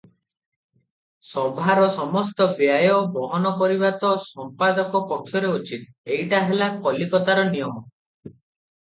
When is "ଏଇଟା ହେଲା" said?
6.19-6.75